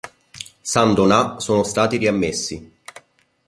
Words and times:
San 0.63 0.95
Donà 0.95 1.39
sono 1.39 1.61
stati 1.63 1.97
riammessi. 1.97 2.71